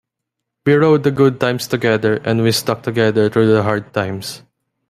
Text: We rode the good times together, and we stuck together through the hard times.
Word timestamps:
We 0.65 0.73
rode 0.73 1.03
the 1.03 1.11
good 1.11 1.39
times 1.39 1.67
together, 1.67 2.15
and 2.15 2.41
we 2.41 2.51
stuck 2.53 2.81
together 2.81 3.29
through 3.29 3.53
the 3.53 3.61
hard 3.61 3.93
times. 3.93 4.41